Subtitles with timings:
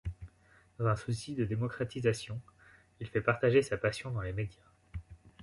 [0.79, 2.41] Dans un souci de démocratisation,
[2.99, 4.65] il fait partager sa passion dans les médias.